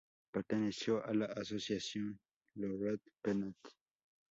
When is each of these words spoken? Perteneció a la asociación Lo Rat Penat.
Perteneció 0.31 1.05
a 1.05 1.13
la 1.13 1.25
asociación 1.27 2.19
Lo 2.55 2.75
Rat 2.83 3.01
Penat. 3.21 3.53